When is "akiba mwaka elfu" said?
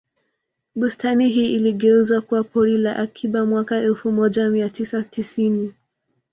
2.95-4.11